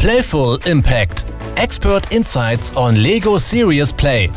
Playful 0.00 0.58
Impact. 0.64 1.26
Expert 1.56 2.10
Insights 2.10 2.74
on 2.74 2.96
Lego 2.96 3.38
Serious 3.38 3.92
Play. 3.92 4.30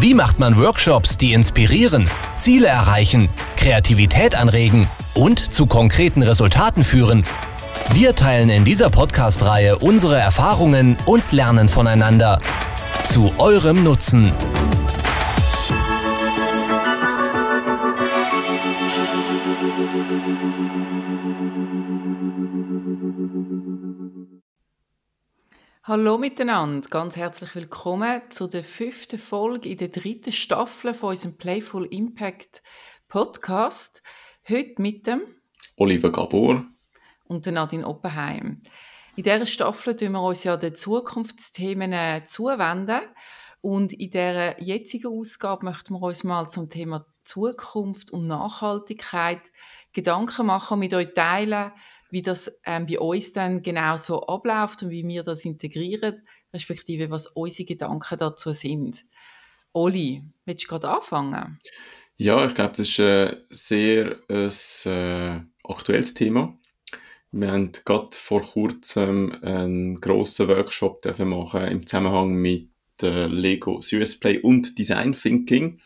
Wie 0.00 0.12
macht 0.12 0.40
man 0.40 0.58
Workshops, 0.58 1.16
die 1.16 1.34
inspirieren, 1.34 2.10
Ziele 2.34 2.66
erreichen, 2.66 3.28
Kreativität 3.56 4.34
anregen 4.34 4.88
und 5.14 5.52
zu 5.52 5.66
konkreten 5.66 6.24
Resultaten 6.24 6.82
führen? 6.82 7.24
Wir 7.92 8.16
teilen 8.16 8.50
in 8.50 8.64
dieser 8.64 8.90
Podcast-Reihe 8.90 9.78
unsere 9.78 10.18
Erfahrungen 10.18 10.96
und 11.06 11.30
lernen 11.30 11.68
voneinander. 11.68 12.40
Zu 13.06 13.32
eurem 13.38 13.84
Nutzen. 13.84 14.32
Hallo 25.88 26.18
miteinander, 26.18 26.86
ganz 26.90 27.16
herzlich 27.16 27.54
willkommen 27.54 28.20
zu 28.28 28.46
der 28.46 28.62
fünften 28.62 29.18
Folge 29.18 29.70
in 29.70 29.78
der 29.78 29.88
dritten 29.88 30.32
Staffel 30.32 30.92
von 30.92 31.08
unserem 31.08 31.38
Playful 31.38 31.86
Impact 31.86 32.62
Podcast. 33.08 34.02
Heute 34.46 34.82
mit 34.82 35.06
dem 35.06 35.22
Oliver 35.78 36.12
Gabor 36.12 36.66
und 37.24 37.46
der 37.46 37.54
Nadine 37.54 37.86
Oppenheim. 37.86 38.60
In 39.16 39.22
dieser 39.22 39.46
Staffel 39.46 39.96
tun 39.96 40.12
wir 40.12 40.20
uns 40.22 40.44
ja 40.44 40.58
den 40.58 40.74
Zukunftsthemen 40.74 41.94
äh, 41.94 42.22
zuwenden 42.26 43.00
und 43.62 43.94
in 43.94 44.10
der 44.10 44.62
jetzigen 44.62 45.06
Ausgabe 45.06 45.64
möchten 45.64 45.94
wir 45.94 46.02
uns 46.02 46.22
mal 46.22 46.50
zum 46.50 46.68
Thema 46.68 47.06
Zukunft 47.24 48.10
und 48.10 48.26
Nachhaltigkeit 48.26 49.40
Gedanken 49.94 50.44
machen 50.44 50.74
und 50.74 50.80
mit 50.80 50.92
euch 50.92 51.14
teilen, 51.14 51.72
wie 52.10 52.22
das 52.22 52.60
ähm, 52.64 52.86
bei 52.86 52.98
uns 52.98 53.32
dann 53.32 53.62
genau 53.62 53.96
so 53.96 54.26
abläuft 54.26 54.82
und 54.82 54.90
wie 54.90 55.06
wir 55.06 55.22
das 55.22 55.44
integrieren, 55.44 56.22
respektive 56.52 57.10
was 57.10 57.26
unsere 57.26 57.66
Gedanken 57.66 58.18
dazu 58.18 58.52
sind. 58.52 59.04
Oli, 59.72 60.22
willst 60.44 60.64
du 60.64 60.68
gerade 60.68 60.88
anfangen? 60.88 61.58
Ja, 62.16 62.44
ich 62.46 62.54
glaube, 62.54 62.72
das 62.76 62.88
ist 62.88 63.00
ein 63.00 63.36
sehr 63.48 64.16
ein, 64.28 64.50
äh, 64.86 65.40
aktuelles 65.64 66.14
Thema. 66.14 66.58
Wir 67.30 67.52
haben 67.52 67.72
gerade 67.84 68.08
vor 68.12 68.42
kurzem 68.42 69.36
einen 69.42 69.96
grossen 69.96 70.48
Workshop 70.48 71.04
machen 71.18 71.62
im 71.68 71.86
Zusammenhang 71.86 72.34
mit 72.34 72.70
äh, 73.02 73.26
Lego 73.26 73.80
Serious 73.82 74.18
Play 74.18 74.38
und 74.38 74.78
Design 74.78 75.12
Thinking 75.12 75.80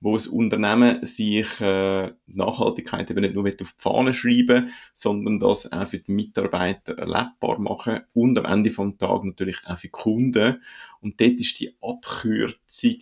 wo 0.00 0.12
das 0.14 0.26
Unternehmen 0.26 1.04
sich 1.04 1.60
äh, 1.60 2.12
Nachhaltigkeit 2.26 3.10
eben 3.10 3.20
nicht 3.20 3.34
nur 3.34 3.46
auf 3.46 3.56
die 3.56 3.64
Fahne 3.76 4.14
schreiben, 4.14 4.72
sondern 4.94 5.38
das 5.40 5.72
auch 5.72 5.88
für 5.88 5.98
die 5.98 6.12
Mitarbeiter 6.12 6.96
erlebbar 6.98 7.58
machen 7.58 8.00
und 8.14 8.38
am 8.38 8.44
Ende 8.44 8.70
vom 8.70 8.96
Tag 8.98 9.24
natürlich 9.24 9.58
auch 9.66 9.76
für 9.76 9.88
die 9.88 9.90
Kunden. 9.90 10.62
Und 11.00 11.20
dort 11.20 11.40
ist 11.40 11.58
die 11.60 11.76
Abkürzung 11.80 12.96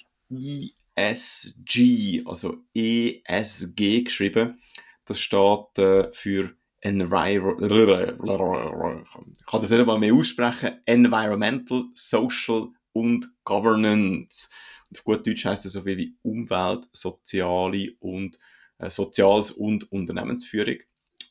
ESG, 0.96 2.22
also 2.24 2.56
ESG 2.74 4.02
geschrieben. 4.02 4.60
Das 5.04 5.20
steht 5.20 5.78
äh, 5.78 6.10
für 6.12 6.52
Enviro 6.80 7.58
ich 7.62 9.46
kann 9.46 9.60
das 9.60 9.70
nicht 9.70 9.80
einmal 9.80 9.98
mehr 9.98 10.14
aussprechen, 10.14 10.80
Environmental, 10.84 11.84
Social 11.94 12.68
und 12.92 13.28
Governance. 13.44 14.48
Und 14.90 14.98
auf 14.98 15.04
gut 15.04 15.26
Deutsch 15.26 15.44
heißt 15.44 15.64
das 15.64 15.72
so 15.72 15.82
viel 15.82 15.98
wie 15.98 16.16
Umwelt, 16.22 16.86
soziale 16.92 17.94
und 18.00 18.38
äh, 18.78 18.90
Soziales 18.90 19.50
und 19.50 19.90
Unternehmensführung. 19.90 20.78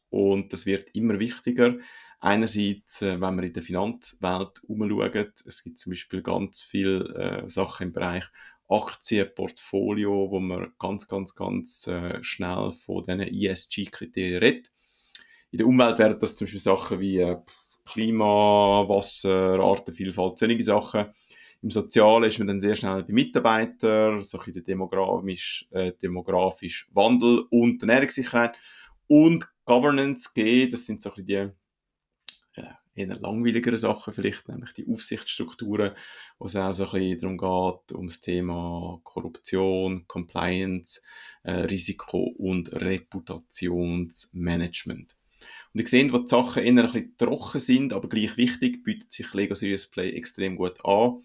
Und 0.10 0.54
das 0.54 0.66
wird 0.66 0.96
immer 0.96 1.20
wichtiger. 1.20 1.78
Einerseits, 2.20 3.02
äh, 3.02 3.20
wenn 3.22 3.36
wir 3.36 3.44
in 3.44 3.54
der 3.54 3.64
Finanzwelt 3.64 4.64
umschauen, 4.64 5.34
es 5.46 5.64
gibt 5.64 5.78
zum 5.78 5.92
Beispiel 5.92 6.22
ganz 6.22 6.62
viele 6.62 7.44
äh, 7.46 7.50
Sachen 7.50 7.88
im 7.88 7.94
Bereich 7.94 8.26
Aktienportfolio, 8.68 10.32
wo 10.32 10.40
man 10.40 10.74
ganz, 10.80 11.08
ganz, 11.08 11.36
ganz 11.36 11.88
äh, 11.88 12.24
schnell 12.24 12.72
von 12.72 13.04
diesen 13.04 13.22
ESG-Kriterien 13.22 14.40
redet. 14.40 14.72
In 15.52 15.60
der 15.60 15.68
Umwelt 15.68 16.00
wären 16.00 16.20
das 16.20 16.36
zum 16.36 16.46
Beispiel 16.46 16.60
Sachen 16.60 17.00
wie 17.00 17.20
äh, 17.20 17.38
Klima, 17.86 18.86
Wasser, 18.88 19.60
Artenvielfalt, 19.60 20.40
solche 20.40 20.64
Sachen. 20.64 21.14
Im 21.62 21.72
Sozialen 21.72 22.26
ist 22.26 22.38
man 22.38 22.48
dann 22.48 22.60
sehr 22.60 22.76
schnell 22.76 23.04
bei 23.04 23.14
Mitarbeitern, 23.14 24.22
so 24.22 24.40
ein 24.40 24.64
demografisch, 24.64 25.68
äh, 25.72 25.94
demografisch 26.02 26.88
Wandel 26.94 27.46
und 27.50 27.82
Ernährungssicherheit. 27.82 28.56
Und 29.08 29.48
Governance 29.66 30.32
G, 30.34 30.68
das 30.68 30.86
sind 30.86 31.02
so 31.02 31.14
ein 31.14 31.26
die 31.26 31.34
ja, 31.34 31.52
eher 32.94 33.20
langweiligeren 33.20 33.78
Sachen 33.78 34.14
vielleicht, 34.14 34.48
nämlich 34.48 34.72
die 34.74 34.88
Aufsichtsstrukturen, 34.88 35.92
wo 36.40 36.46
es 36.46 36.56
auch 36.56 36.72
so 36.72 36.86
ein 36.86 36.92
bisschen 36.92 37.20
darum 37.20 37.38
geht, 37.38 37.92
um 37.94 38.08
das 38.08 38.22
Thema 38.22 39.02
Korruption, 39.04 40.08
Compliance, 40.08 41.02
äh, 41.44 41.62
Risiko 41.62 42.34
und 42.38 42.72
Reputationsmanagement. 42.74 45.18
Und 45.74 45.82
ihr 45.82 45.88
seht, 45.88 46.14
wo 46.14 46.20
die 46.20 46.28
Sachen 46.28 46.64
eher 46.64 46.72
ein 46.72 46.92
bisschen 46.92 47.18
trocken 47.18 47.60
sind, 47.60 47.92
aber 47.92 48.08
gleich 48.08 48.38
wichtig, 48.38 48.84
bietet 48.84 49.12
sich 49.12 49.34
Lego 49.34 49.56
Serious 49.56 49.88
Play 49.88 50.12
extrem 50.12 50.56
gut 50.56 50.86
an 50.86 51.24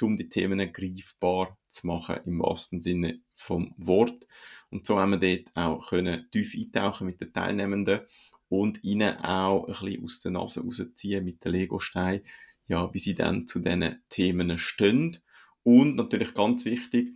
um 0.00 0.16
die 0.16 0.28
Themen 0.28 0.72
greifbar 0.72 1.58
zu 1.68 1.86
machen, 1.86 2.20
im 2.24 2.40
wahrsten 2.40 2.80
Sinne 2.80 3.20
vom 3.34 3.74
Wort. 3.76 4.26
Und 4.70 4.86
so 4.86 4.98
haben 4.98 5.20
wir 5.20 5.36
dort 5.36 5.54
auch 5.54 5.88
können 5.88 6.28
tief 6.30 6.54
eintauchen 6.56 7.06
mit 7.06 7.20
den 7.20 7.32
Teilnehmenden 7.32 8.00
und 8.48 8.82
ihnen 8.84 9.16
auch 9.18 9.64
ein 9.64 9.72
bisschen 9.72 10.04
aus 10.04 10.20
der 10.20 10.32
Nase 10.32 10.62
rausziehen 10.62 11.24
mit 11.24 11.44
den 11.44 11.52
Lego-Steinen, 11.52 12.24
ja, 12.68 12.92
wie 12.94 12.98
sie 12.98 13.14
dann 13.14 13.46
zu 13.46 13.60
diesen 13.60 14.02
Themen 14.08 14.56
stehen. 14.58 15.18
Und 15.62 15.96
natürlich 15.96 16.34
ganz 16.34 16.64
wichtig, 16.64 17.10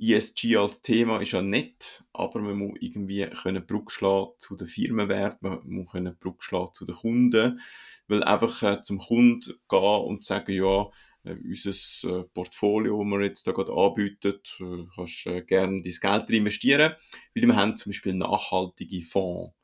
ESG 0.00 0.56
als 0.56 0.80
Thema 0.80 1.20
ist 1.20 1.32
ja 1.32 1.42
nett, 1.42 2.04
aber 2.12 2.40
man 2.40 2.56
muss 2.56 2.78
irgendwie 2.80 3.26
können 3.26 3.64
schlagen 3.88 4.30
zu 4.38 4.54
den 4.54 4.68
Firmenwert, 4.68 5.42
man 5.42 5.60
muss 5.64 5.90
können 5.90 6.16
schlagen 6.38 6.72
zu 6.72 6.84
den 6.84 6.94
Kunden, 6.94 7.60
weil 8.06 8.22
einfach 8.22 8.62
äh, 8.62 8.82
zum 8.82 8.98
Kunden 8.98 9.54
gehen 9.68 10.04
und 10.04 10.24
sagen, 10.24 10.52
ja, 10.52 10.88
äh, 11.28 11.36
unser 11.44 12.20
äh, 12.20 12.24
Portfolio, 12.34 13.02
das 13.02 13.10
wir 13.10 13.24
jetzt 13.24 13.46
da 13.46 13.52
gerade 13.52 13.72
anbieten, 13.72 14.40
äh, 14.60 14.86
kannst 14.94 15.26
äh, 15.26 15.42
gerne 15.42 15.82
dein 15.82 15.94
Geld 16.00 16.30
investieren, 16.30 16.94
weil 17.34 17.46
wir 17.46 17.56
haben 17.56 17.76
zum 17.76 17.90
Beispiel 17.90 18.14
nachhaltige 18.14 19.02
Fonds. 19.02 19.54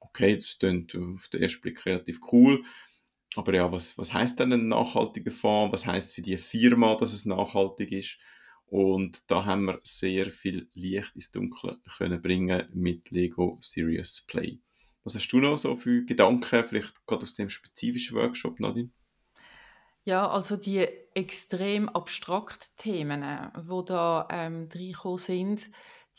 Okay, 0.00 0.36
das 0.36 0.58
klingt 0.58 0.94
auf 0.94 1.28
den 1.28 1.42
ersten 1.42 1.60
Blick 1.60 1.84
relativ 1.84 2.20
cool. 2.32 2.64
Aber 3.34 3.54
ja, 3.54 3.70
was, 3.70 3.98
was 3.98 4.14
heißt 4.14 4.40
denn 4.40 4.52
ein 4.52 4.68
nachhaltiger 4.68 5.30
Fonds? 5.30 5.72
Was 5.72 5.86
heißt 5.86 6.14
für 6.14 6.22
die 6.22 6.38
Firma, 6.38 6.96
dass 6.96 7.12
es 7.12 7.26
nachhaltig 7.26 7.92
ist? 7.92 8.18
Und 8.66 9.30
da 9.30 9.44
haben 9.44 9.66
wir 9.66 9.80
sehr 9.82 10.30
viel 10.30 10.68
Licht 10.72 11.14
ins 11.14 11.30
Dunkle 11.30 11.78
können 11.96 12.20
bringen 12.20 12.68
mit 12.72 13.10
Lego 13.10 13.58
Serious 13.60 14.24
Play. 14.26 14.58
Was 15.04 15.14
hast 15.14 15.28
du 15.28 15.38
noch 15.38 15.56
so 15.56 15.76
für 15.76 16.04
Gedanken, 16.04 16.64
vielleicht 16.64 17.06
gerade 17.06 17.22
aus 17.22 17.34
dem 17.34 17.48
spezifischen 17.48 18.16
Workshop, 18.16 18.58
Nadine? 18.58 18.90
Ja, 20.06 20.28
also 20.30 20.56
die 20.56 20.86
extrem 21.14 21.88
abstrakten 21.88 22.68
Themen, 22.76 23.22
die 23.56 23.84
da 23.86 24.28
ähm, 24.30 24.68
reingekommen 24.72 25.18
sind, 25.18 25.70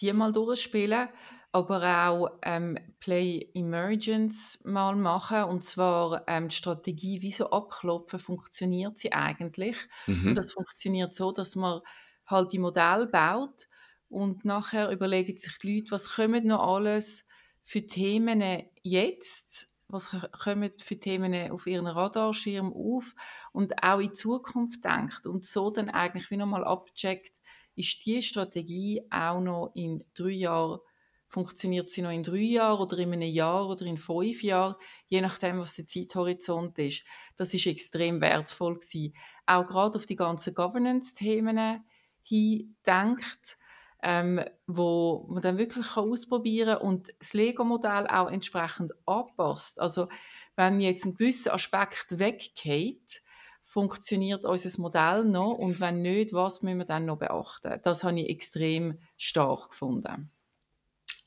die 0.02 0.12
mal 0.12 0.34
durchspielen, 0.34 1.08
aber 1.54 2.10
auch 2.10 2.38
ähm, 2.44 2.78
Play 3.00 3.50
Emergence 3.54 4.60
mal 4.66 4.96
machen 4.98 5.44
und 5.46 5.64
zwar 5.64 6.26
ähm, 6.28 6.50
die 6.50 6.56
Strategie, 6.56 7.22
wie 7.22 7.32
so 7.32 7.50
abklopfen, 7.50 8.20
funktioniert 8.20 8.98
sie 8.98 9.14
eigentlich? 9.14 9.78
Mhm. 10.08 10.28
Und 10.28 10.38
das 10.38 10.52
funktioniert 10.52 11.14
so, 11.14 11.32
dass 11.32 11.56
man 11.56 11.80
halt 12.26 12.52
die 12.52 12.60
Modell 12.60 13.08
baut 13.08 13.68
und 14.10 14.44
nachher 14.44 14.92
überlegen 14.92 15.38
sich 15.38 15.58
die 15.60 15.78
Leute, 15.78 15.92
was 15.92 16.10
kommen 16.16 16.46
noch 16.46 16.60
alles 16.76 17.26
für 17.62 17.88
Themen 17.88 18.44
jetzt 18.84 19.70
was 19.90 20.12
kommen 20.32 20.72
für 20.78 21.00
Themen 21.00 21.52
auf 21.52 21.66
ihren 21.66 21.88
Radarschirm 21.88 22.74
auf 22.74 23.16
und 23.54 23.84
auch 23.84 24.00
in 24.00 24.14
Zukunft 24.14 24.84
denkt 24.84 25.26
und 25.26 25.46
so 25.46 25.70
dann 25.70 25.90
eigentlich 25.90 26.30
wie 26.30 26.38
nochmal 26.38 26.66
abcheckt, 26.66 27.42
ist 27.76 28.06
die 28.06 28.22
Strategie 28.22 29.04
auch 29.10 29.40
noch 29.40 29.72
in 29.76 30.04
drei 30.14 30.32
Jahren, 30.32 30.80
funktioniert 31.28 31.90
sie 31.90 32.02
noch 32.02 32.12
in 32.12 32.24
drei 32.24 32.38
Jahren 32.38 32.82
oder 32.82 32.98
in 32.98 33.14
einem 33.14 33.30
Jahr 33.30 33.70
oder 33.70 33.86
in 33.86 33.98
fünf 33.98 34.44
Jahren, 34.44 34.76
je 35.08 35.22
nachdem, 35.22 35.60
was 35.60 35.76
der 35.76 35.86
Zeithorizont 35.86 36.80
ist. 36.80 37.04
Das 37.36 37.54
ist 37.54 37.68
extrem 37.68 38.20
wertvoll 38.22 38.76
gewesen. 38.76 39.14
Auch 39.46 39.68
gerade 39.68 39.98
auf 39.98 40.06
die 40.06 40.16
ganzen 40.16 40.54
Governance-Themen 40.54 41.84
hin 42.24 42.76
denkt, 42.86 43.58
ähm, 44.04 44.42
wo 44.68 45.26
man 45.30 45.42
dann 45.42 45.58
wirklich 45.58 45.88
kann 45.88 46.10
ausprobieren 46.10 46.78
kann 46.78 46.88
und 46.88 47.14
das 47.20 47.34
Lego-Modell 47.34 48.08
auch 48.08 48.30
entsprechend 48.30 48.94
anpasst. 49.06 49.80
Also 49.80 50.08
wenn 50.56 50.80
jetzt 50.80 51.06
ein 51.06 51.16
gewisser 51.16 51.54
Aspekt 51.54 52.20
weggeht, 52.20 53.22
funktioniert 53.64 54.46
unser 54.46 54.82
Modell 54.82 55.26
noch 55.26 55.54
und 55.54 55.80
wenn 55.80 56.02
nicht, 56.02 56.34
was 56.34 56.62
müssen 56.62 56.78
wir 56.78 56.86
dann 56.86 57.06
noch 57.06 57.18
beachten? 57.18 57.80
Das 57.84 58.04
habe 58.04 58.20
ich 58.20 58.30
extrem 58.30 59.00
stark 59.18 59.72
gefunden. 59.72 60.32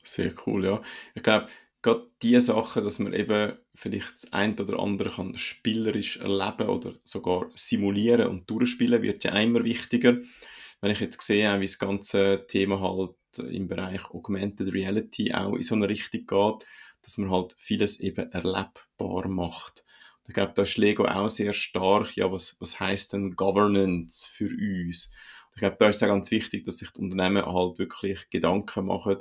Sehr 0.03 0.33
cool, 0.45 0.65
ja. 0.65 0.81
Ich 1.13 1.21
glaube, 1.21 1.47
gerade 1.81 2.07
die 2.21 2.39
Sachen, 2.39 2.83
dass 2.83 2.99
man 2.99 3.13
eben 3.13 3.57
vielleicht 3.75 4.13
das 4.13 4.33
ein 4.33 4.59
oder 4.59 4.79
andere 4.79 5.09
kann 5.09 5.37
spielerisch 5.37 6.17
erleben 6.17 6.69
oder 6.69 6.93
sogar 7.03 7.49
simulieren 7.55 8.27
und 8.27 8.49
durchspielen, 8.49 9.01
wird 9.01 9.23
ja 9.23 9.31
immer 9.37 9.63
wichtiger. 9.63 10.17
Wenn 10.81 10.91
ich 10.91 10.99
jetzt 10.99 11.21
sehe, 11.21 11.59
wie 11.59 11.65
das 11.65 11.79
ganze 11.79 12.45
Thema 12.47 12.81
halt 12.81 13.15
im 13.37 13.67
Bereich 13.67 14.03
Augmented 14.09 14.73
Reality 14.73 15.33
auch 15.33 15.53
in 15.53 15.61
so 15.61 15.75
eine 15.75 15.87
Richtung 15.87 16.25
geht, 16.25 16.67
dass 17.03 17.17
man 17.17 17.31
halt 17.31 17.53
vieles 17.57 17.99
eben 17.99 18.31
erlebbar 18.31 19.27
macht. 19.27 19.83
Und 20.19 20.29
ich 20.29 20.33
glaube, 20.33 20.53
da 20.55 20.63
ist 20.63 20.77
Lego 20.77 21.05
auch 21.05 21.29
sehr 21.29 21.53
stark, 21.53 22.15
ja, 22.15 22.31
was, 22.31 22.57
was 22.59 22.79
heißt 22.79 23.13
denn 23.13 23.35
Governance 23.35 24.27
für 24.29 24.49
uns? 24.49 25.07
Und 25.07 25.55
ich 25.55 25.59
glaube, 25.59 25.77
da 25.79 25.89
ist 25.89 25.97
es 25.97 26.03
auch 26.03 26.07
ganz 26.07 26.31
wichtig, 26.31 26.63
dass 26.63 26.77
sich 26.77 26.91
die 26.91 27.01
Unternehmen 27.01 27.45
halt 27.45 27.79
wirklich 27.79 28.29
Gedanken 28.29 28.85
machen, 28.85 29.17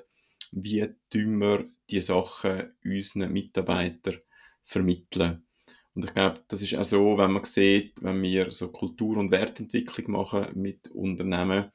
wie 0.52 0.88
tun 1.10 1.38
wir 1.38 1.66
die 1.90 2.00
Sachen 2.00 2.72
unseren 2.84 3.32
Mitarbeitern 3.32 4.18
vermitteln. 4.64 5.46
Und 5.94 6.04
ich 6.04 6.14
glaube, 6.14 6.42
das 6.48 6.62
ist 6.62 6.74
auch 6.74 6.84
so, 6.84 7.18
wenn 7.18 7.32
man 7.32 7.44
sieht, 7.44 8.02
wenn 8.02 8.22
wir 8.22 8.52
so 8.52 8.70
Kultur- 8.70 9.16
und 9.16 9.30
Wertentwicklung 9.30 10.12
machen 10.12 10.46
mit 10.54 10.88
Unternehmen, 10.88 11.72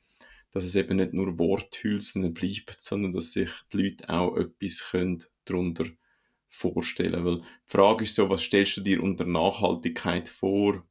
dass 0.51 0.63
es 0.63 0.75
eben 0.75 0.97
nicht 0.97 1.13
nur 1.13 1.37
Worthülsen 1.37 2.33
bleibt, 2.33 2.79
sondern 2.79 3.11
dass 3.11 3.33
sich 3.33 3.51
die 3.73 3.77
Leute 3.77 4.09
auch 4.09 4.37
etwas 4.37 4.89
können 4.91 5.23
darunter 5.43 5.85
vorstellen. 6.47 7.25
Weil 7.25 7.39
die 7.39 7.45
Frage 7.65 8.05
ist 8.05 8.15
so, 8.15 8.29
was 8.29 8.41
stellst 8.41 8.77
du 8.77 8.81
dir 8.81 9.03
unter 9.03 9.25
Nachhaltigkeit 9.25 10.29
vor? 10.29 10.85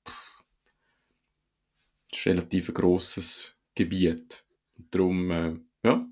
Das 2.10 2.18
ist 2.18 2.26
relativ 2.26 2.68
ein 2.68 2.74
grosses 2.74 3.56
Gebiet. 3.74 4.44
Und 4.76 4.94
darum, 4.94 5.30
äh, 5.30 5.56
ja, 5.82 6.06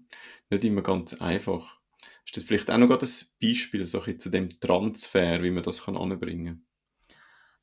nicht 0.50 0.64
immer 0.64 0.82
ganz 0.82 1.14
einfach. 1.14 1.78
Ist 2.24 2.36
das 2.36 2.44
vielleicht 2.44 2.70
auch 2.70 2.78
noch 2.78 2.90
ein 2.90 3.08
Beispiel 3.40 3.84
so 3.84 4.00
zu 4.00 4.30
dem 4.30 4.60
Transfer, 4.60 5.42
wie 5.42 5.50
man 5.50 5.62
das 5.62 5.84
kann 5.84 5.96
anbringen 5.96 6.46
kann? 6.46 6.71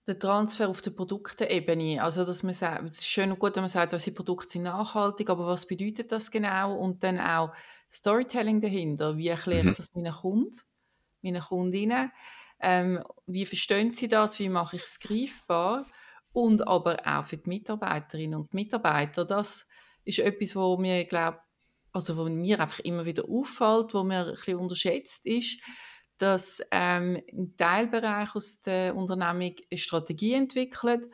Der 0.09 0.19
Transfer 0.19 0.67
auf 0.67 0.81
der 0.81 0.91
Produktebene. 0.91 2.03
Also, 2.03 2.25
dass 2.25 2.43
man 2.43 2.53
sagt, 2.53 2.89
es 2.89 2.99
ist 2.99 3.07
schön 3.07 3.31
und 3.31 3.39
gut, 3.39 3.55
wenn 3.55 3.63
man 3.63 3.69
sagt, 3.69 3.93
unsere 3.93 4.15
Produkte 4.15 4.49
sind 4.49 4.63
nachhaltig, 4.63 5.29
aber 5.29 5.45
was 5.45 5.67
bedeutet 5.67 6.11
das 6.11 6.31
genau? 6.31 6.75
Und 6.75 7.03
dann 7.03 7.19
auch 7.19 7.53
Storytelling 7.91 8.59
dahinter. 8.59 9.17
Wie 9.17 9.27
erkläre 9.27 9.59
ich 9.59 9.65
mhm. 9.65 9.75
das 9.75 9.93
meinen 9.93 10.13
Kunden, 10.13 10.57
meinen 11.21 11.41
Kundinnen? 11.41 12.11
Ähm, 12.59 13.03
wie 13.27 13.45
verstehen 13.45 13.93
sie 13.93 14.07
das? 14.07 14.39
Wie 14.39 14.49
mache 14.49 14.75
ich 14.75 14.83
es 14.83 14.99
greifbar? 14.99 15.85
Und 16.33 16.67
aber 16.67 16.97
auch 17.05 17.23
für 17.23 17.37
die 17.37 17.47
Mitarbeiterinnen 17.47 18.39
und 18.39 18.53
Mitarbeiter. 18.53 19.25
Das 19.25 19.67
ist 20.03 20.19
etwas, 20.19 20.55
wo 20.55 20.77
mir, 20.77 21.05
glaube 21.05 21.39
also 21.91 22.17
wo 22.17 22.25
mir 22.25 22.59
einfach 22.59 22.79
immer 22.79 23.05
wieder 23.05 23.27
auffällt, 23.29 23.93
wo 23.93 24.03
mir 24.03 24.25
ein 24.25 24.31
bisschen 24.31 24.57
unterschätzt 24.57 25.25
ist 25.25 25.61
dass 26.19 26.61
ähm, 26.71 27.21
ein 27.31 27.55
Teilbereich 27.57 28.35
aus 28.35 28.61
der 28.61 28.95
Unternehmung 28.95 29.55
eine 29.71 29.77
Strategie 29.77 30.33
entwickelt. 30.33 31.09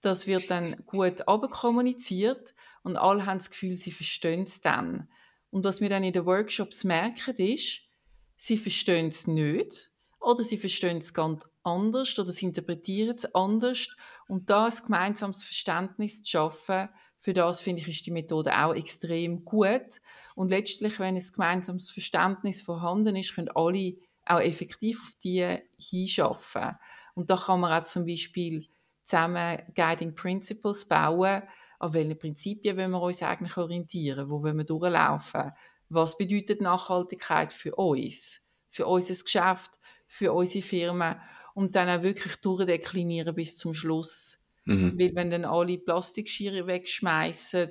Das 0.00 0.26
wird 0.26 0.50
dann 0.50 0.76
gut 0.86 1.24
kommuniziert 1.50 2.54
und 2.82 2.96
alle 2.96 3.26
haben 3.26 3.38
das 3.38 3.50
Gefühl, 3.50 3.76
sie 3.76 3.92
verstehen 3.92 4.42
es 4.42 4.60
dann. 4.60 5.08
Und 5.50 5.64
was 5.64 5.80
wir 5.80 5.88
dann 5.88 6.04
in 6.04 6.12
den 6.12 6.26
Workshops 6.26 6.84
merken, 6.84 7.36
ist, 7.36 7.88
sie 8.36 8.56
verstehen 8.56 9.08
es 9.08 9.26
nicht 9.26 9.90
oder 10.20 10.44
sie 10.44 10.58
verstehen 10.58 10.98
es 10.98 11.14
ganz 11.14 11.44
anders 11.62 12.18
oder 12.18 12.32
sie 12.32 12.46
interpretieren 12.46 13.16
es 13.16 13.34
anders. 13.34 13.96
Und 14.26 14.50
da 14.50 14.66
ein 14.66 14.74
gemeinsames 14.84 15.44
Verständnis 15.44 16.22
zu 16.22 16.30
schaffen, 16.30 16.88
für 17.20 17.32
das 17.32 17.60
finde 17.60 17.82
ich, 17.82 17.88
ist 17.88 18.06
die 18.06 18.12
Methode 18.12 18.56
auch 18.56 18.74
extrem 18.74 19.44
gut. 19.44 20.00
Und 20.34 20.50
letztlich, 20.50 20.98
wenn 21.00 21.16
ein 21.16 21.22
gemeinsames 21.32 21.90
Verständnis 21.90 22.62
vorhanden 22.62 23.16
ist, 23.16 23.34
können 23.34 23.50
alle 23.54 23.96
auch 24.28 24.40
effektiv 24.40 25.00
auf 25.02 25.14
die 25.22 25.58
hinschaffen. 25.78 26.76
Und 27.14 27.30
da 27.30 27.36
kann 27.36 27.60
man 27.60 27.72
auch 27.72 27.84
zum 27.84 28.06
Beispiel 28.06 28.66
zusammen 29.04 29.62
Guiding 29.74 30.14
Principles 30.14 30.86
bauen, 30.86 31.42
an 31.80 31.92
welchen 31.92 32.18
Prinzipien 32.18 32.76
wollen 32.76 32.90
wir 32.90 33.02
uns 33.02 33.22
eigentlich 33.22 33.56
orientieren, 33.56 34.28
wo 34.30 34.42
wollen 34.42 34.58
wir 34.58 34.64
durchlaufen, 34.64 35.52
was 35.88 36.16
bedeutet 36.16 36.60
Nachhaltigkeit 36.60 37.52
für 37.52 37.74
uns, 37.76 38.40
für 38.68 38.86
unser 38.86 39.14
Geschäft, 39.14 39.78
für 40.06 40.32
unsere 40.32 40.62
Firmen 40.62 41.16
und 41.54 41.74
dann 41.74 41.88
auch 41.88 42.02
wirklich 42.02 42.36
durchdeklinieren 42.36 43.34
bis 43.34 43.56
zum 43.56 43.74
Schluss. 43.74 44.40
Mhm. 44.64 44.98
Weil 44.98 45.14
wenn 45.14 45.30
dann 45.30 45.44
alle 45.44 45.78
Plastikschere 45.78 46.66
wegschmeißen, 46.66 47.70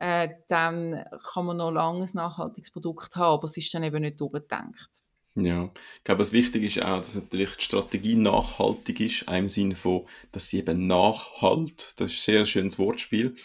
äh, 0.00 0.28
dann 0.48 1.04
kann 1.32 1.46
man 1.46 1.56
noch 1.58 1.70
lange 1.70 2.04
ein 2.04 2.10
nachhaltiges 2.14 2.70
Produkt 2.70 3.16
haben, 3.16 3.34
aber 3.34 3.44
es 3.44 3.56
ist 3.56 3.72
dann 3.72 3.84
eben 3.84 4.02
nicht 4.02 4.20
durchgedacht. 4.20 4.99
Ja, 5.36 5.70
ich 5.98 6.04
glaube, 6.04 6.20
was 6.20 6.32
wichtig 6.32 6.64
ist 6.64 6.82
auch, 6.82 6.98
dass 6.98 7.14
natürlich 7.14 7.54
die 7.56 7.62
Strategie 7.62 8.16
nachhaltig 8.16 9.00
ist, 9.00 9.22
im 9.30 9.48
Sinne 9.48 9.76
von, 9.76 10.06
dass 10.32 10.48
sie 10.48 10.58
eben 10.58 10.88
nachhalt, 10.88 11.94
das 11.96 12.12
ist 12.12 12.18
ein 12.18 12.32
sehr 12.32 12.44
schönes 12.44 12.78
Wortspiel, 12.78 13.36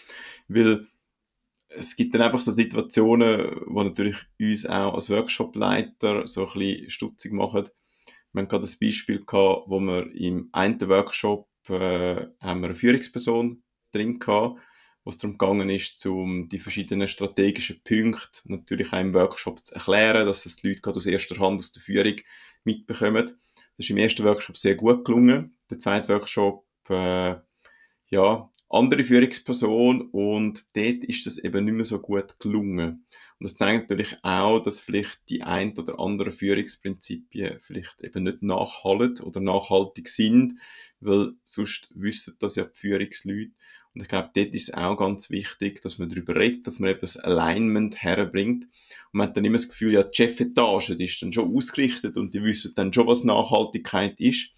weil 0.48 0.86
es 1.68 1.94
gibt 1.94 2.14
dann 2.14 2.22
einfach 2.22 2.40
so 2.40 2.50
Situationen, 2.50 3.60
wo 3.66 3.82
natürlich 3.82 4.16
uns 4.40 4.66
auch 4.66 4.94
als 4.94 5.10
Workshopleiter 5.10 6.26
so 6.26 6.48
ein 6.48 6.58
bisschen 6.58 6.90
stutzig 6.90 7.32
machen. 7.32 7.68
Wir 8.32 8.42
haben 8.42 8.48
gerade 8.48 8.66
ein 8.66 8.78
Beispiel 8.80 9.24
gehabt, 9.24 9.68
wo 9.68 9.78
wir 9.80 10.12
im 10.14 10.48
einen 10.52 10.80
Workshop 10.88 11.48
äh, 11.68 12.26
haben 12.40 12.60
wir 12.60 12.68
eine 12.68 12.74
Führungsperson 12.74 13.62
drin 13.92 14.18
gehabt, 14.18 14.60
wo 15.06 15.10
es 15.10 15.18
darum 15.18 15.38
gegangen 15.38 15.70
ist, 15.70 16.04
um 16.04 16.48
die 16.48 16.58
verschiedenen 16.58 17.06
strategischen 17.06 17.80
Punkte 17.84 18.40
natürlich 18.46 18.92
auch 18.92 18.98
im 18.98 19.14
Workshop 19.14 19.64
zu 19.64 19.72
erklären, 19.72 20.26
dass 20.26 20.42
das 20.42 20.56
die 20.56 20.68
Leute 20.68 20.80
gerade 20.80 20.96
aus 20.96 21.06
erster 21.06 21.38
Hand 21.38 21.60
aus 21.60 21.70
der 21.70 21.80
Führung 21.80 22.16
mitbekommen. 22.64 23.24
Das 23.24 23.36
ist 23.78 23.90
im 23.90 23.98
ersten 23.98 24.24
Workshop 24.24 24.56
sehr 24.56 24.74
gut 24.74 25.04
gelungen. 25.04 25.56
Der 25.70 25.78
zweite 25.78 26.08
Workshop, 26.08 26.66
äh, 26.88 27.36
ja, 28.08 28.50
andere 28.68 29.04
Führungsperson 29.04 30.10
und 30.10 30.64
dort 30.74 31.04
ist 31.04 31.24
das 31.24 31.38
eben 31.38 31.64
nicht 31.64 31.74
mehr 31.74 31.84
so 31.84 32.00
gut 32.00 32.40
gelungen. 32.40 33.06
Und 33.38 33.44
das 33.44 33.54
zeigt 33.54 33.88
natürlich 33.88 34.18
auch, 34.24 34.58
dass 34.58 34.80
vielleicht 34.80 35.20
die 35.28 35.44
ein 35.44 35.78
oder 35.78 36.00
anderen 36.00 36.32
Führungsprinzipien 36.32 37.60
vielleicht 37.60 38.00
eben 38.00 38.24
nicht 38.24 38.42
nachhalten 38.42 39.24
oder 39.24 39.38
nachhaltig 39.38 40.08
sind, 40.08 40.54
weil 40.98 41.34
sonst 41.44 41.90
wissen 41.94 42.34
das 42.40 42.56
ja 42.56 42.64
die 42.64 42.76
Führungsleute 42.76 43.52
und 43.96 44.02
ich 44.02 44.08
glaube, 44.08 44.28
dort 44.34 44.54
ist 44.54 44.68
es 44.68 44.74
auch 44.74 44.94
ganz 44.96 45.30
wichtig, 45.30 45.80
dass 45.80 45.98
man 45.98 46.10
darüber 46.10 46.36
redet, 46.36 46.66
dass 46.66 46.80
man 46.80 46.90
eben 46.90 47.00
das 47.00 47.16
Alignment 47.16 47.96
herbringt. 47.96 48.64
Und 48.64 48.70
man 49.12 49.28
hat 49.28 49.38
dann 49.38 49.44
immer 49.46 49.56
das 49.56 49.70
Gefühl, 49.70 49.94
ja, 49.94 50.02
die 50.02 50.14
Chefetage, 50.14 50.96
die 50.96 51.06
ist 51.06 51.22
dann 51.22 51.32
schon 51.32 51.56
ausgerichtet 51.56 52.18
und 52.18 52.34
die 52.34 52.42
wissen 52.42 52.74
dann 52.74 52.92
schon, 52.92 53.06
was 53.06 53.24
Nachhaltigkeit 53.24 54.20
ist. 54.20 54.50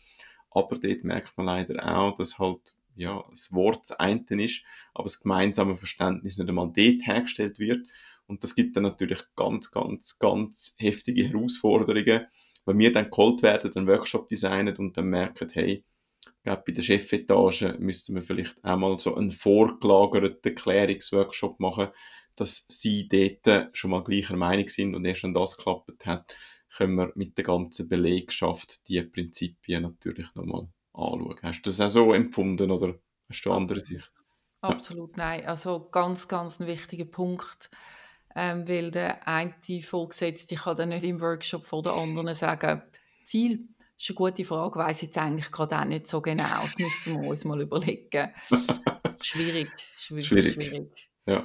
Aber 0.50 0.76
dort 0.76 1.04
merkt 1.04 1.34
man 1.36 1.46
leider 1.46 1.86
auch, 1.86 2.16
dass 2.16 2.40
halt, 2.40 2.74
ja, 2.96 3.24
das 3.30 3.52
Wort 3.52 3.82
das 3.82 3.92
eine 3.92 4.24
ist, 4.42 4.64
aber 4.92 5.04
das 5.04 5.20
gemeinsame 5.20 5.76
Verständnis 5.76 6.36
nicht 6.36 6.48
einmal 6.48 6.72
dort 6.74 7.06
hergestellt 7.06 7.60
wird. 7.60 7.86
Und 8.26 8.42
das 8.42 8.56
gibt 8.56 8.74
dann 8.74 8.82
natürlich 8.82 9.20
ganz, 9.36 9.70
ganz, 9.70 10.18
ganz 10.18 10.74
heftige 10.80 11.28
Herausforderungen, 11.28 12.26
wenn 12.66 12.78
wir 12.80 12.90
dann 12.90 13.08
geholt 13.08 13.44
werden, 13.44 13.70
einen 13.76 13.86
Workshop 13.86 14.28
designen 14.28 14.76
und 14.78 14.96
dann 14.96 15.06
merken, 15.06 15.48
hey, 15.52 15.84
glaube, 16.42 16.62
bei 16.66 16.72
der 16.72 16.82
Chefetage 16.82 17.76
müsste 17.78 18.12
man 18.12 18.22
vielleicht 18.22 18.64
einmal 18.64 18.98
so 18.98 19.14
einen 19.14 19.30
vorgelagerten 19.30 20.54
Klärungsworkshop 20.54 21.60
machen, 21.60 21.88
dass 22.36 22.66
sie 22.68 23.08
dort 23.08 23.76
schon 23.76 23.90
mal 23.90 24.04
gleicher 24.04 24.36
Meinung 24.36 24.68
sind 24.68 24.94
und 24.94 25.04
erst 25.04 25.24
wenn 25.24 25.34
das 25.34 25.56
geklappt 25.56 26.06
hat, 26.06 26.36
können 26.74 26.96
wir 26.96 27.12
mit 27.14 27.36
der 27.36 27.44
ganzen 27.44 27.88
Belegschaft 27.88 28.88
die 28.88 29.02
Prinzipien 29.02 29.82
natürlich 29.82 30.34
nochmal 30.34 30.68
anschauen. 30.92 31.36
Hast 31.42 31.62
du 31.62 31.70
das 31.70 31.80
auch 31.80 31.88
so 31.88 32.12
empfunden 32.12 32.70
oder 32.70 32.94
hast 33.28 33.42
du 33.42 33.50
eine 33.50 33.60
andere 33.60 33.80
Sicht? 33.80 34.12
Absolut, 34.60 35.16
ja. 35.16 35.24
nein. 35.24 35.46
Also 35.46 35.88
ganz, 35.90 36.28
ganz 36.28 36.60
ein 36.60 36.66
wichtiger 36.66 37.04
Punkt, 37.04 37.70
ähm, 38.34 38.68
weil 38.68 38.90
der 38.90 39.26
eine 39.26 39.54
Vorgesetzte 39.82 40.56
kann 40.56 40.76
dann 40.76 40.90
nicht 40.90 41.04
im 41.04 41.20
Workshop 41.20 41.64
vor 41.64 41.82
der 41.82 41.94
anderen 41.94 42.34
sagen, 42.34 42.82
Ziel 43.24 43.68
das 43.98 44.04
ist 44.04 44.10
eine 44.10 44.30
gute 44.30 44.44
Frage, 44.44 44.78
weiß 44.78 45.02
jetzt 45.02 45.18
eigentlich 45.18 45.50
gerade 45.50 45.76
auch 45.76 45.84
nicht 45.84 46.06
so 46.06 46.22
genau. 46.22 46.62
Das 46.62 46.78
müssten 46.78 47.20
wir 47.20 47.28
uns 47.30 47.44
mal 47.44 47.60
überlegen. 47.60 48.32
schwierig, 49.20 49.68
schwierig, 49.96 50.26
schwierig, 50.26 50.54
schwierig. 50.54 51.10
Ja. 51.26 51.42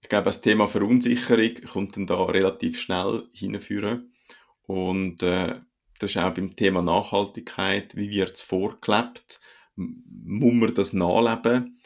Ich 0.00 0.08
glaube, 0.08 0.24
das 0.24 0.40
Thema 0.40 0.66
Verunsicherung 0.66 1.54
kommt 1.70 1.96
dann 1.96 2.06
da 2.06 2.24
relativ 2.24 2.80
schnell 2.80 3.28
hinführen. 3.34 4.14
Und 4.62 5.22
äh, 5.22 5.60
das 5.98 6.10
ist 6.12 6.16
auch 6.16 6.32
beim 6.32 6.56
Thema 6.56 6.80
Nachhaltigkeit, 6.80 7.94
wie 7.94 8.10
wird 8.10 8.36
es 8.36 8.42
vorgelebt, 8.42 9.40
muss 9.76 10.54
man 10.54 10.74
das 10.74 10.94
nachleben 10.94 11.78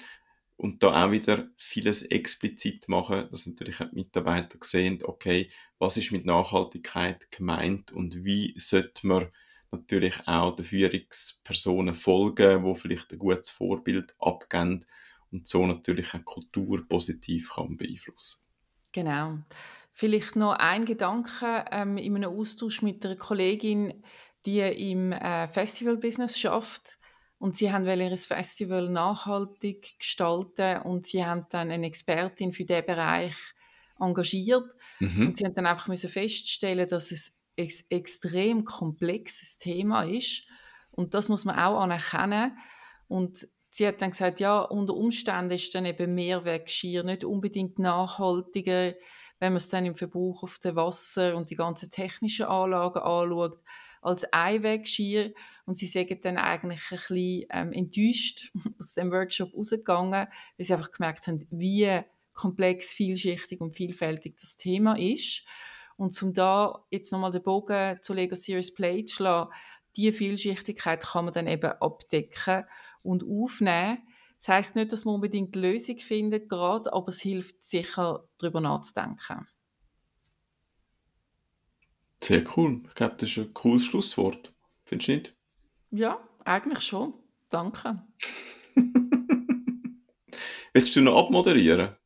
und 0.54 0.84
da 0.84 1.04
auch 1.04 1.10
wieder 1.10 1.48
vieles 1.56 2.02
explizit 2.02 2.88
machen, 2.88 3.26
dass 3.28 3.46
natürlich 3.46 3.80
auch 3.80 3.90
die 3.90 3.96
Mitarbeiter 3.96 4.56
sehen, 4.60 5.00
okay, 5.02 5.50
was 5.80 5.96
ist 5.96 6.12
mit 6.12 6.24
Nachhaltigkeit 6.24 7.28
gemeint 7.32 7.90
und 7.90 8.24
wie 8.24 8.54
sollte 8.56 9.04
man 9.08 9.26
natürlich 9.76 10.14
auch 10.26 10.56
den 10.56 10.64
Führungspersonen 10.64 11.94
folgen, 11.94 12.64
wo 12.64 12.74
vielleicht 12.74 13.12
ein 13.12 13.18
gutes 13.18 13.50
Vorbild 13.50 14.14
abgeben 14.18 14.84
und 15.30 15.46
so 15.46 15.66
natürlich 15.66 16.14
eine 16.14 16.24
Kultur 16.24 16.86
positiv 16.88 17.54
kann 17.54 17.76
beeinflussen. 17.76 18.42
Genau. 18.92 19.38
Vielleicht 19.92 20.36
noch 20.36 20.52
ein 20.52 20.84
Gedanke 20.84 21.64
ähm, 21.70 21.96
in 21.96 22.16
einem 22.16 22.30
Austausch 22.30 22.82
mit 22.82 23.04
einer 23.04 23.16
Kollegin, 23.16 24.02
die 24.44 24.60
im 24.60 25.12
äh, 25.12 25.48
Festival-Business 25.48 26.38
schafft 26.38 26.98
und 27.38 27.56
sie 27.56 27.72
haben 27.72 27.86
ihr 27.86 28.16
Festival 28.16 28.88
nachhaltig 28.88 29.98
gestalten 29.98 30.82
und 30.82 31.06
sie 31.06 31.24
haben 31.24 31.46
dann 31.50 31.70
eine 31.70 31.86
Expertin 31.86 32.52
für 32.52 32.64
diesen 32.64 32.86
Bereich 32.86 33.34
engagiert 33.98 34.64
mhm. 35.00 35.28
und 35.28 35.36
sie 35.36 35.44
haben 35.44 35.54
dann 35.54 35.66
einfach 35.66 35.88
müssen 35.88 36.10
feststellen, 36.10 36.88
dass 36.88 37.12
es 37.12 37.40
ein 37.58 37.72
extrem 37.90 38.64
komplexes 38.64 39.58
Thema 39.58 40.02
ist 40.02 40.46
und 40.90 41.14
das 41.14 41.28
muss 41.28 41.44
man 41.44 41.58
auch 41.58 41.80
anerkennen 41.80 42.56
und 43.08 43.48
sie 43.70 43.86
hat 43.86 44.00
dann 44.00 44.10
gesagt, 44.10 44.40
ja, 44.40 44.60
unter 44.60 44.94
Umständen 44.94 45.52
ist 45.52 45.74
dann 45.74 45.84
eben 45.84 46.14
Mehrweggeschirr 46.14 47.02
nicht 47.02 47.24
unbedingt 47.24 47.78
nachhaltiger 47.78 48.94
wenn 49.38 49.52
man 49.52 49.58
es 49.58 49.68
dann 49.68 49.86
im 49.86 49.94
Verbrauch 49.94 50.42
auf 50.42 50.58
dem 50.58 50.76
Wasser 50.76 51.36
und 51.36 51.50
die 51.50 51.56
ganzen 51.56 51.90
technischen 51.90 52.46
Anlagen 52.46 53.00
anschaut, 53.00 53.58
als 54.00 54.24
Einwegskier. 54.32 55.34
Und 55.66 55.74
sie 55.74 55.86
sind 55.86 56.24
dann 56.24 56.38
eigentlich 56.38 56.80
ein 56.90 56.96
bisschen 56.96 57.46
ähm, 57.50 57.72
enttäuscht 57.72 58.52
aus 58.78 58.94
dem 58.94 59.10
Workshop 59.10 59.52
rausgegangen, 59.54 60.28
weil 60.56 60.66
sie 60.66 60.72
einfach 60.72 60.92
gemerkt 60.92 61.26
haben, 61.26 61.46
wie 61.50 62.00
komplex, 62.32 62.92
vielschichtig 62.92 63.60
und 63.60 63.74
vielfältig 63.74 64.36
das 64.40 64.56
Thema 64.56 64.98
ist. 64.98 65.46
Und 65.96 66.12
zum 66.12 66.32
da 66.32 66.84
jetzt 66.90 67.10
nochmal 67.12 67.30
den 67.30 67.42
Bogen 67.42 67.98
zu 68.02 68.12
Lego 68.12 68.34
Series 68.34 68.74
Play 68.74 69.04
zu 69.04 69.16
schlagen, 69.16 69.50
diese 69.96 70.12
Vielschichtigkeit 70.12 71.02
kann 71.02 71.24
man 71.24 71.34
dann 71.34 71.46
eben 71.46 71.72
abdecken 71.80 72.64
und 73.02 73.24
aufnehmen. 73.24 74.06
Das 74.38 74.48
heißt 74.48 74.76
nicht, 74.76 74.92
dass 74.92 75.06
man 75.06 75.14
unbedingt 75.14 75.54
die 75.54 75.60
Lösung 75.60 75.98
findet, 75.98 76.50
gerade, 76.50 76.92
aber 76.92 77.08
es 77.08 77.22
hilft 77.22 77.64
sicher, 77.64 78.28
darüber 78.38 78.60
nachzudenken. 78.60 79.48
Sehr 82.22 82.44
cool. 82.56 82.82
Ich 82.88 82.94
glaube, 82.94 83.16
das 83.18 83.30
ist 83.30 83.38
ein 83.38 83.54
cooles 83.54 83.84
Schlusswort. 83.84 84.52
Findest 84.84 85.08
du 85.08 85.12
nicht? 85.12 85.36
Ja, 85.90 86.20
eigentlich 86.44 86.80
schon. 86.82 87.14
Danke. 87.48 88.04
Willst 90.74 90.94
du 90.96 91.00
noch 91.00 91.16
abmoderieren? 91.16 91.96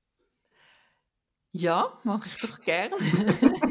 Ja, 1.52 1.98
mache 2.04 2.28
ich 2.28 2.40
doch 2.40 2.60
gerne. 2.60 2.96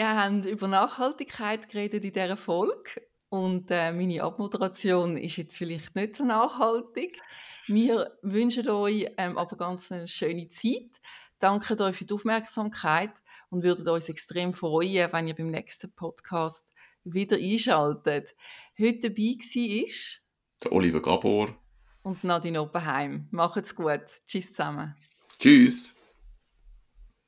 Wir 0.00 0.16
haben 0.16 0.42
über 0.44 0.66
Nachhaltigkeit 0.66 1.68
geredet 1.68 2.02
in 2.06 2.12
dieser 2.14 2.38
Folge 2.38 3.02
und 3.28 3.70
äh, 3.70 3.92
meine 3.92 4.22
Abmoderation 4.22 5.18
ist 5.18 5.36
jetzt 5.36 5.58
vielleicht 5.58 5.94
nicht 5.94 6.16
so 6.16 6.24
nachhaltig. 6.24 7.20
Wir 7.66 8.10
wünschen 8.22 8.66
euch 8.70 9.08
ähm, 9.18 9.36
aber 9.36 9.58
ganz 9.58 9.92
eine 9.92 10.08
schöne 10.08 10.48
Zeit. 10.48 10.88
Danke 11.38 11.78
euch 11.84 11.96
für 11.96 12.06
die 12.06 12.14
Aufmerksamkeit 12.14 13.10
und 13.50 13.62
würden 13.62 13.86
uns 13.88 14.08
extrem 14.08 14.54
freuen, 14.54 15.12
wenn 15.12 15.28
ihr 15.28 15.34
beim 15.34 15.50
nächsten 15.50 15.92
Podcast 15.92 16.72
wieder 17.04 17.36
einschaltet. 17.36 18.34
Heute 18.78 19.10
dabei 19.10 19.36
war 19.44 19.86
der 20.64 20.72
Oliver 20.72 21.02
Gabor 21.02 21.54
und 22.04 22.24
Nadine 22.24 22.62
Oppenheim. 22.62 23.28
Macht's 23.32 23.74
gut. 23.74 24.06
Tschüss 24.26 24.46
zusammen. 24.46 24.94
Tschüss. 25.38 25.94